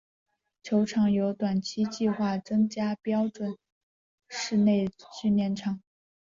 [0.63, 3.55] 球场有短期计划增加标准
[4.27, 4.89] 室内
[5.21, 5.79] 训练场。